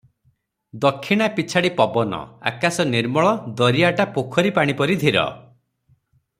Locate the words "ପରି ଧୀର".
4.81-5.31